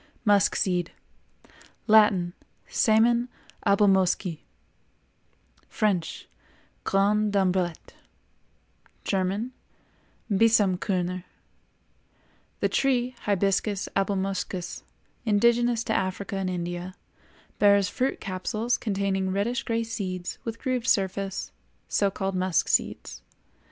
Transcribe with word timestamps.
MUSK 0.25 0.55
SEED. 0.55 0.91
Latin—Semen 1.85 3.29
Abelmoschi; 3.67 4.39
French—Grains 5.69 7.31
d'ambrette; 7.31 7.93
German—Bisamkörner. 9.03 11.23
The 12.61 12.69
tree, 12.69 13.13
Hibiscus 13.27 13.87
Abelmoschus, 13.95 14.81
indigenous 15.23 15.83
to 15.83 15.93
Africa 15.93 16.35
and 16.37 16.49
India, 16.49 16.95
bears 17.59 17.87
fruit 17.87 18.19
capsules 18.19 18.79
containing 18.79 19.29
reddish 19.29 19.61
gray 19.61 19.83
seeds 19.83 20.39
with 20.43 20.57
grooved 20.57 20.87
surface, 20.87 21.51
so 21.87 22.09
called 22.09 22.33
musk 22.33 22.67
seeds. 22.69 23.21